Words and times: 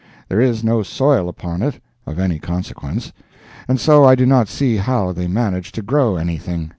There 0.29 0.41
is 0.41 0.63
no 0.63 0.81
soil 0.81 1.29
upon 1.29 1.61
it 1.61 1.79
of 2.07 2.17
any 2.17 2.39
consequence, 2.39 3.13
and 3.67 3.79
so 3.79 4.03
I 4.03 4.15
do 4.15 4.25
not 4.25 4.47
see 4.47 4.77
how 4.77 5.11
they 5.11 5.27
manage 5.27 5.71
to 5.73 5.83
grow 5.83 6.15
anything. 6.15 6.69